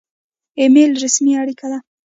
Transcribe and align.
ایمیل 0.59 0.91
رسمي 1.03 1.33
اړیکه 1.41 1.65
ده 1.71 1.79